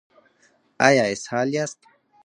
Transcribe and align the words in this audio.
ایا 0.87 1.05
اسهال 1.13 1.47
یاست؟ 1.53 1.79